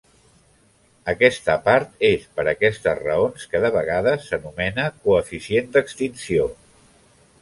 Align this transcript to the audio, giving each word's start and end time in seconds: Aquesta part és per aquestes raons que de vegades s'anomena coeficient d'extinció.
Aquesta 1.11 1.57
part 1.67 2.07
és 2.09 2.25
per 2.39 2.45
aquestes 2.53 3.01
raons 3.03 3.45
que 3.51 3.61
de 3.67 3.71
vegades 3.77 4.25
s'anomena 4.31 4.87
coeficient 5.05 5.71
d'extinció. 5.77 6.53